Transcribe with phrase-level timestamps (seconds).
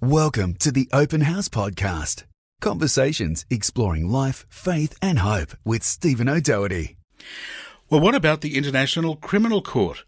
[0.00, 2.22] Welcome to the Open House Podcast.
[2.60, 6.96] Conversations exploring life, faith, and hope with Stephen O'Doherty.
[7.90, 10.04] Well, what about the International Criminal Court?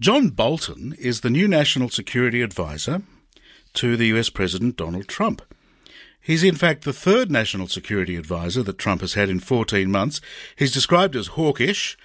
[0.00, 3.02] John Bolton is the new National Security Advisor
[3.72, 5.42] to the US President Donald Trump.
[6.20, 10.20] He's in fact the third National Security Advisor that Trump has had in 14 months.
[10.54, 11.98] He's described as hawkish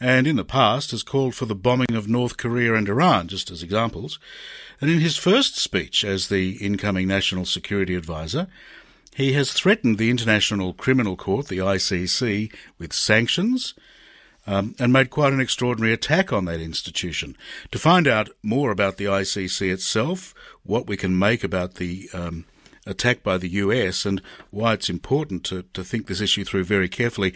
[0.00, 3.50] and in the past has called for the bombing of North Korea and Iran, just
[3.50, 4.18] as examples.
[4.80, 8.46] And in his first speech as the incoming National Security Advisor,
[9.14, 13.74] he has threatened the International Criminal Court, the ICC, with sanctions
[14.48, 17.36] um, and made quite an extraordinary attack on that institution.
[17.70, 22.46] To find out more about the ICC itself, what we can make about the um,
[22.88, 24.20] attack by the US, and
[24.50, 27.34] why it's important to, to think this issue through very carefully,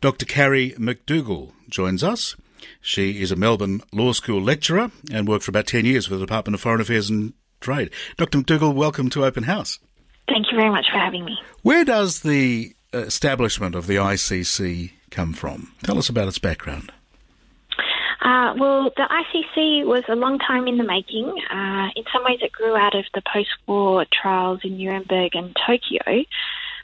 [0.00, 0.26] Dr.
[0.26, 2.36] Carrie McDougall joins us.
[2.80, 6.26] She is a Melbourne Law School lecturer and worked for about 10 years for the
[6.26, 7.90] Department of Foreign Affairs and Trade.
[8.16, 8.38] Dr.
[8.38, 9.78] McDougall, welcome to Open House.
[10.28, 11.38] Thank you very much for having me.
[11.62, 15.72] Where does the uh, establishment of the ICC come from?
[15.82, 16.92] Tell us about its background.
[18.20, 21.26] Uh, well, the ICC was a long time in the making.
[21.50, 25.56] Uh, in some ways, it grew out of the post war trials in Nuremberg and
[25.66, 26.24] Tokyo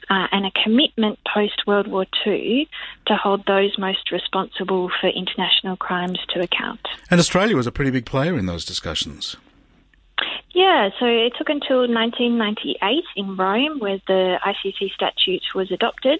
[0.09, 2.67] uh, and a commitment post World War II
[3.07, 6.79] to hold those most responsible for international crimes to account.
[7.11, 9.37] And Australia was a pretty big player in those discussions.
[10.51, 16.19] Yeah, so it took until 1998 in Rome where the ICC statute was adopted,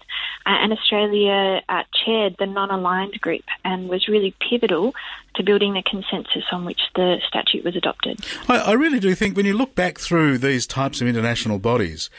[0.49, 4.93] and Australia uh, chaired the non aligned group and was really pivotal
[5.35, 8.25] to building the consensus on which the statute was adopted.
[8.47, 12.09] I, I really do think when you look back through these types of international bodies,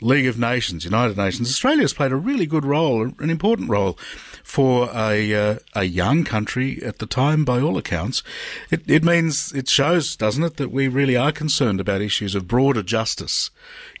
[0.00, 3.98] League of Nations, United Nations, Australia has played a really good role, an important role
[4.44, 8.22] for a uh, a young country at the time, by all accounts.
[8.70, 12.46] It, it means it shows, doesn't it, that we really are concerned about issues of
[12.46, 13.50] broader justice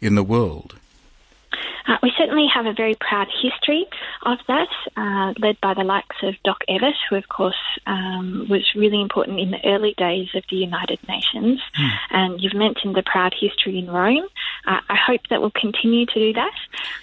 [0.00, 0.76] in the world.
[1.88, 3.86] Uh, we certainly have a very proud history
[4.24, 8.62] of that, uh, led by the likes of Doc Evatt, who, of course, um, was
[8.76, 11.60] really important in the early days of the United Nations.
[11.78, 11.90] Mm.
[12.10, 14.26] And you've mentioned the proud history in Rome.
[14.66, 16.54] Uh, I hope that we'll continue to do that.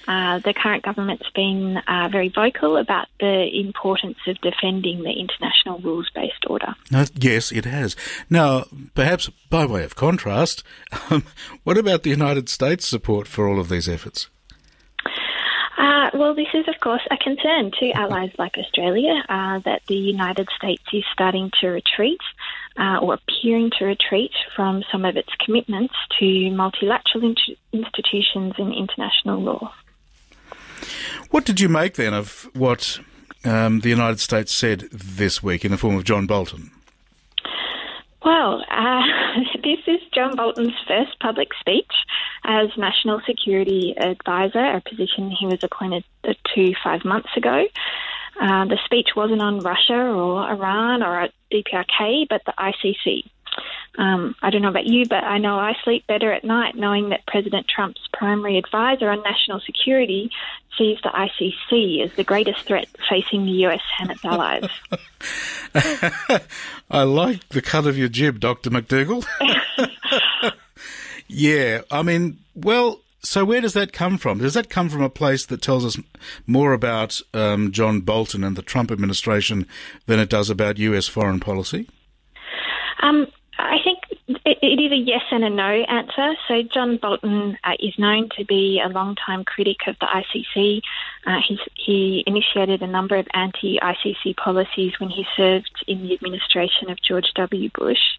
[0.07, 5.79] Uh, the current government's been uh, very vocal about the importance of defending the international
[5.79, 6.75] rules based order.
[7.15, 7.95] yes, it has.
[8.29, 10.63] Now, perhaps by way of contrast,
[11.09, 11.25] um,
[11.63, 14.29] what about the United States' support for all of these efforts?
[15.77, 19.95] Uh, well, this is, of course, a concern to allies like Australia uh, that the
[19.95, 22.21] United States is starting to retreat
[22.77, 28.73] uh, or appearing to retreat from some of its commitments to multilateral in- institutions and
[28.73, 29.73] international law.
[31.29, 32.99] What did you make then of what
[33.43, 36.71] um, the United States said this week in the form of John Bolton?
[38.25, 39.03] Well, uh,
[39.63, 41.91] this is John Bolton's first public speech
[42.43, 47.65] as National Security Advisor, a position he was appointed to five months ago.
[48.41, 53.29] Uh, the speech wasn't on Russia or Iran or DPRK, but the ICC.
[53.97, 57.09] Um, I don't know about you, but I know I sleep better at night knowing
[57.09, 60.31] that President Trump's primary advisor on national security
[60.77, 64.69] sees the ICC as the greatest threat facing the US and its allies.
[66.91, 68.69] I like the cut of your jib, Dr.
[68.69, 69.25] McDougall.
[71.27, 74.39] yeah, I mean, well, so where does that come from?
[74.39, 75.97] Does that come from a place that tells us
[76.45, 79.67] more about um, John Bolton and the Trump administration
[80.05, 81.89] than it does about US foreign policy?
[83.01, 83.99] Um, I think
[84.45, 86.35] it, is a yes and a no answer.
[86.47, 90.81] So John Bolton uh, is known to be a long-time critic of the ICC.
[91.25, 91.39] Uh,
[91.75, 97.31] he initiated a number of anti-ICC policies when he served in the administration of George
[97.35, 97.69] W.
[97.73, 98.17] Bush.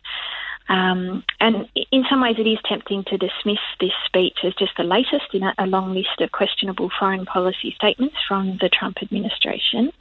[0.69, 4.82] Um, and in some ways, it is tempting to dismiss this speech as just the
[4.82, 9.92] latest in a, a long list of questionable foreign policy statements from the Trump administration.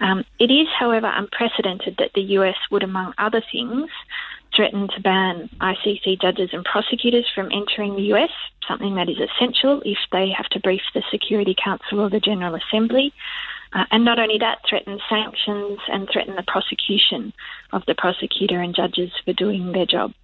[0.00, 3.88] Um, it is, however, unprecedented that the US would, among other things,
[4.56, 8.30] threatened to ban ICC judges and prosecutors from entering the US,
[8.66, 12.54] something that is essential if they have to brief the Security Council or the General
[12.56, 13.12] Assembly.
[13.72, 17.32] Uh, and not only that, threaten sanctions and threaten the prosecution
[17.72, 20.14] of the prosecutor and judges for doing their job.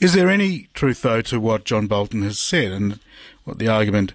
[0.00, 2.98] Is there any truth, though, to what John Bolton has said and
[3.44, 4.14] what the argument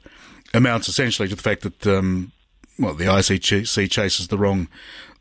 [0.53, 2.31] amounts essentially to the fact that, um,
[2.77, 4.67] well, the ICC chases the wrong,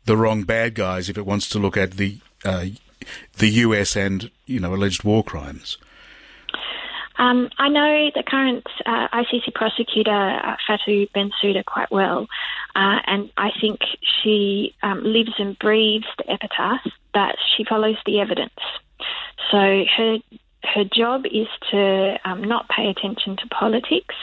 [0.05, 2.65] the wrong bad guys if it wants to look at the uh,
[3.37, 5.77] the US and you know alleged war crimes?
[7.17, 12.27] Um, I know the current uh, ICC prosecutor uh, Fatou Bensouda quite well,
[12.75, 16.81] uh, and I think she um, lives and breathes the epitaph
[17.13, 18.59] that she follows the evidence.
[19.51, 20.17] So her
[20.63, 24.15] her job is to um, not pay attention to politics,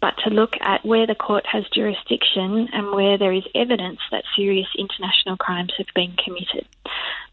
[0.00, 4.24] but to look at where the court has jurisdiction and where there is evidence that
[4.34, 6.66] serious international crimes have been committed.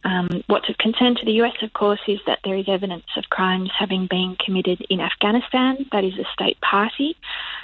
[0.04, 3.26] Um, what's of concern to the US, of course, is that there is evidence of
[3.30, 7.18] crimes having been committed in Afghanistan, that is a state party,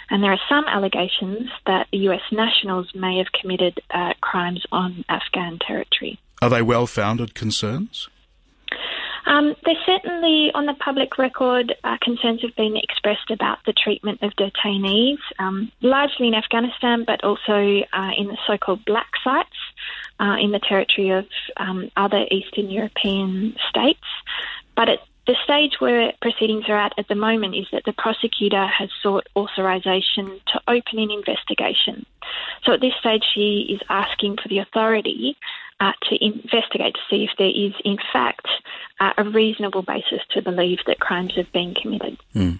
[0.09, 5.05] and there are some allegations that the US nationals may have committed uh, crimes on
[5.07, 6.19] Afghan territory.
[6.41, 8.09] Are they well founded concerns?
[9.27, 14.21] Um, there's certainly, on the public record, uh, concerns have been expressed about the treatment
[14.21, 19.55] of detainees, um, largely in Afghanistan, but also uh, in the so called black sites
[20.19, 21.25] uh, in the territory of
[21.57, 23.99] um, other Eastern European states.
[24.75, 28.67] But at the stage where proceedings are at at the moment is that the prosecutor
[28.67, 32.05] has sought authorisation to open an investigation.
[32.63, 35.35] So at this stage, she is asking for the authority
[35.79, 38.47] uh, to investigate to see if there is, in fact,
[38.99, 42.17] uh, a reasonable basis to believe that crimes have been committed.
[42.33, 42.59] Mm.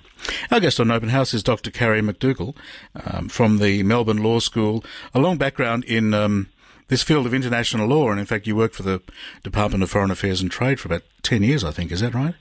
[0.52, 1.72] Our guest on Open House is Dr.
[1.72, 2.56] Carrie McDougall
[2.96, 6.14] um, from the Melbourne Law School, a long background in.
[6.14, 6.50] Um,
[6.88, 9.02] this field of international law, and in fact, you worked for the
[9.44, 11.92] Department of Foreign Affairs and Trade for about 10 years, I think.
[11.92, 12.36] Is that right?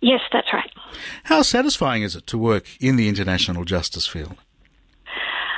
[0.00, 0.70] Yes, that's right.
[1.24, 4.36] How satisfying is it to work in the international justice field?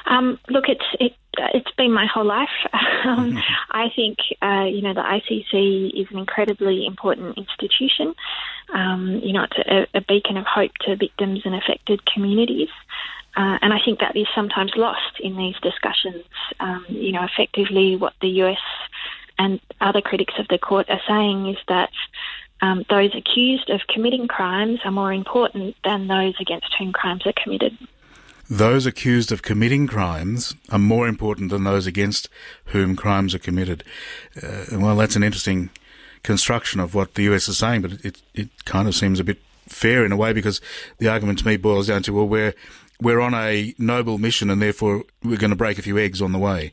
[0.07, 1.13] Um, look, it's it,
[1.55, 2.49] it's been my whole life.
[3.05, 3.39] Um,
[3.71, 8.15] I think uh, you know the ICC is an incredibly important institution.
[8.73, 9.59] Um, you know, it's
[9.95, 12.71] a, a, beacon of hope to victims and affected communities.
[13.37, 16.25] Uh, and I think that is sometimes lost in these discussions.
[16.61, 18.59] Um, you know, effectively, what the US
[19.39, 21.91] and other critics of the court are saying is that
[22.61, 27.33] um, those accused of committing crimes are more important than those against whom crimes are
[27.33, 27.77] committed
[28.51, 32.29] those accused of committing crimes are more important than those against
[32.67, 33.85] whom crimes are committed.
[34.43, 35.71] Uh, well, that's an interesting
[36.23, 39.39] construction of what the US is saying, but it, it kind of seems a bit
[39.69, 40.61] fair in a way because
[40.99, 42.55] the argument to me boils down to, well, we're,
[43.01, 46.33] we're on a noble mission and therefore we're going to break a few eggs on
[46.33, 46.73] the way.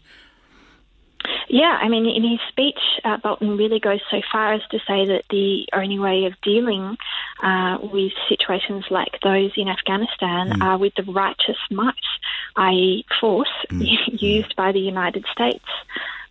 [1.50, 5.06] Yeah, I mean, in his speech, uh, Bolton really goes so far as to say
[5.08, 6.96] that the only way of dealing
[7.44, 10.64] uh, with situations like those in Afghanistan mm.
[10.64, 11.94] are with the righteous might,
[12.56, 13.86] i.e., force mm.
[14.22, 15.66] used by the United States.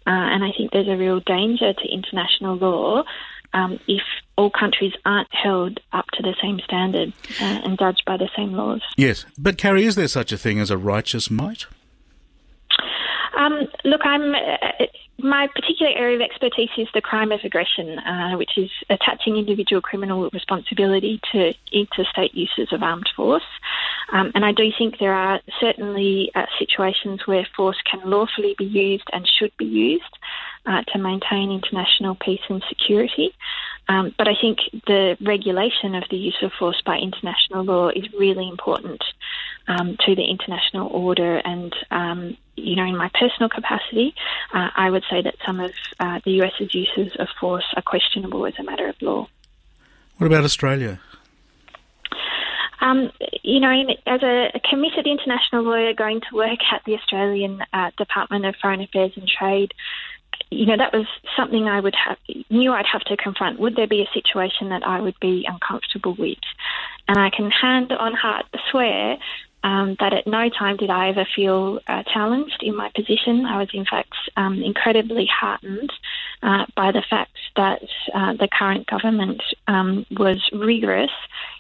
[0.07, 3.05] Uh, and I think there's a real danger to international law
[3.53, 4.03] um, if
[4.37, 8.53] all countries aren't held up to the same standard uh, and judged by the same
[8.53, 8.83] laws.
[8.97, 11.67] Yes, but Carrie, is there such a thing as a righteous might?
[13.37, 14.35] Um, look, I'm.
[14.35, 14.87] Uh,
[15.23, 19.83] my particular area of expertise is the crime of aggression, uh, which is attaching individual
[19.83, 23.45] criminal responsibility to interstate uses of armed force.
[24.13, 28.65] Um, and I do think there are certainly uh, situations where force can lawfully be
[28.65, 30.19] used and should be used
[30.67, 33.35] uh, to maintain international peace and security.
[33.91, 38.05] Um, but I think the regulation of the use of force by international law is
[38.17, 39.03] really important
[39.67, 41.39] um, to the international order.
[41.39, 44.15] And, um, you know, in my personal capacity,
[44.55, 48.47] uh, I would say that some of uh, the US's uses of force are questionable
[48.47, 49.27] as a matter of law.
[50.19, 51.01] What about Australia?
[52.81, 53.11] Um,
[53.43, 53.73] you know,
[54.07, 58.55] as a, a, committed international lawyer going to work at the Australian uh, Department of
[58.57, 59.75] Foreign Affairs and Trade,
[60.51, 61.07] you know, that was
[61.37, 62.19] something I would have
[62.51, 63.61] knew I'd have to confront.
[63.61, 66.39] Would there be a situation that I would be uncomfortable with?
[67.07, 69.17] And I can hand on heart swear
[69.63, 73.45] um, that at no time did I ever feel uh, challenged in my position.
[73.47, 75.93] I was, in fact, um, incredibly heartened
[76.43, 77.83] uh, by the fact that
[78.15, 81.11] uh, the current government um, was rigorous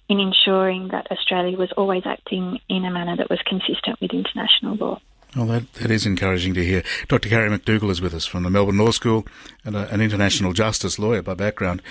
[0.08, 4.76] in ensuring that Australia was always acting in a manner that was consistent with international
[4.76, 5.00] law.
[5.36, 6.82] Well, that, that is encouraging to hear.
[7.06, 7.28] Dr.
[7.28, 9.26] Carrie McDougall is with us from the Melbourne Law School
[9.64, 11.82] and a, an international justice lawyer by background.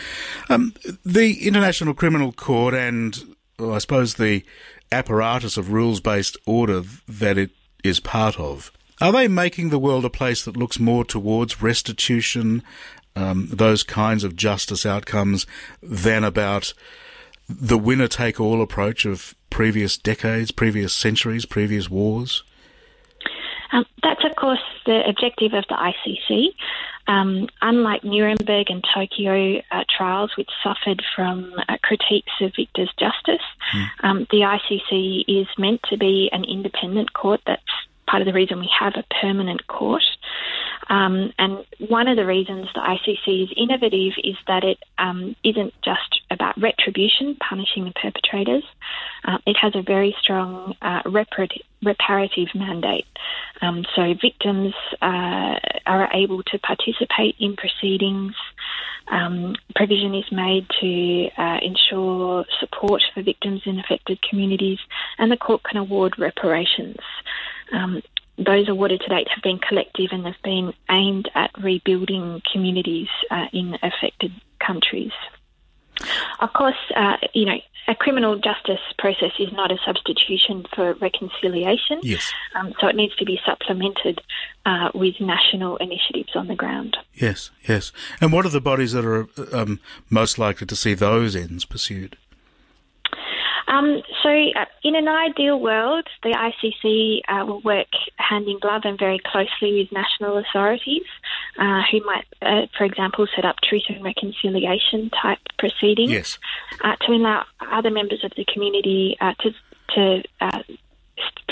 [0.49, 0.73] Um,
[1.05, 4.43] the International Criminal Court and well, I suppose the
[4.91, 7.51] apparatus of rules based order that it
[7.83, 8.71] is part of.
[9.01, 12.63] Are they making the world a place that looks more towards restitution,
[13.15, 15.45] um, those kinds of justice outcomes,
[15.81, 16.73] than about
[17.47, 22.43] the winner take all approach of previous decades, previous centuries, previous wars?
[23.71, 26.47] Um, that's, of course, the objective of the ICC.
[27.07, 33.45] Um, unlike Nuremberg and Tokyo uh, trials, which suffered from uh, critiques of victors' justice,
[33.73, 33.87] mm.
[34.03, 37.41] um, the ICC is meant to be an independent court.
[37.47, 37.63] That's
[38.07, 40.03] part of the reason we have a permanent court.
[40.89, 45.73] Um, and one of the reasons the ICC is innovative is that it um, not
[45.83, 48.63] just about retribution, punishing the perpetrators.
[49.23, 53.05] Uh, it has a very strong uh, reparative mandate.
[53.61, 58.33] Um, so victims uh, are able to participate in proceedings.
[59.11, 64.79] Um, provision is made to uh, ensure support for victims in affected communities,
[65.17, 66.97] and the court can award reparations.
[67.71, 68.01] Um,
[68.45, 73.45] those awarded to date have been collective and have been aimed at rebuilding communities uh,
[73.51, 74.31] in affected
[74.65, 75.11] countries.
[76.39, 81.99] Of course, uh, you know, a criminal justice process is not a substitution for reconciliation.
[82.03, 82.31] Yes.
[82.55, 84.21] Um, so it needs to be supplemented
[84.65, 86.97] uh, with national initiatives on the ground.
[87.15, 87.91] Yes, yes.
[88.21, 89.79] And what are the bodies that are um,
[90.09, 92.15] most likely to see those ends pursued?
[93.67, 98.81] Um, so, uh, in an ideal world, the ICC uh, will work hand in glove
[98.83, 101.03] and very closely with national authorities
[101.57, 106.37] uh, who might, uh, for example, set up truth and reconciliation type proceedings yes.
[106.81, 109.51] Uh, to allow other members of the community uh, to,
[109.95, 110.23] to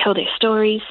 [0.04, 0.82] tell their stories,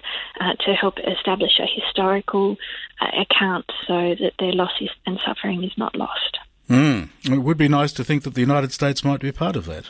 [0.64, 2.56] to help establish a historical
[3.00, 6.38] account so that their loss is, and suffering is not lost.
[6.68, 7.10] Mm.
[7.24, 9.86] It would be nice to think that the United States might be part of that.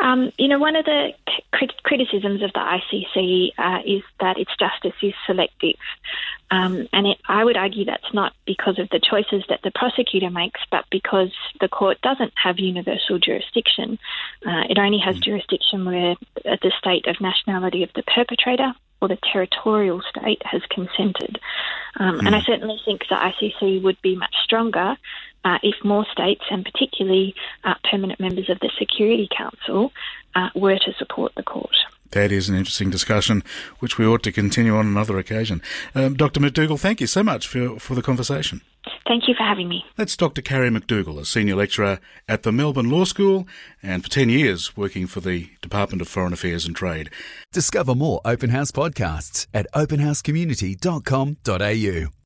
[0.00, 1.12] Um, you know, one of the
[1.52, 5.76] crit- criticisms of the ICC uh, is that its justice is selective.
[6.50, 10.30] Um, and it, I would argue that's not because of the choices that the prosecutor
[10.30, 13.98] makes, but because the court doesn't have universal jurisdiction.
[14.46, 15.24] Uh, it only has mm.
[15.24, 16.14] jurisdiction where
[16.44, 21.38] the state of nationality of the perpetrator or the territorial state has consented.
[21.98, 22.26] Um, mm.
[22.26, 22.46] And I hmm.
[22.46, 24.96] certainly think the ICC would be much stronger
[25.44, 29.92] uh, if more states, and particularly uh, permanent members of the Security Council,
[30.34, 31.74] uh, were to support the court.
[32.12, 33.42] That is an interesting discussion,
[33.80, 35.60] which we ought to continue on another occasion.
[35.94, 36.40] Um, Dr.
[36.40, 38.62] McDougall, thank you so much for, for the conversation.
[39.06, 39.84] Thank you for having me.
[39.96, 40.40] That's Dr.
[40.40, 43.46] Carrie McDougall, a senior lecturer at the Melbourne Law School
[43.82, 47.10] and for 10 years working for the Department of Foreign Affairs and Trade.
[47.52, 52.08] Discover more Open House podcasts at openhousecommunity.com.au.